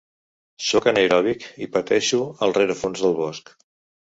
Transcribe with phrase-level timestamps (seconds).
[0.67, 3.55] Sóc anaeròbic i pateixo al rerefons del bosc.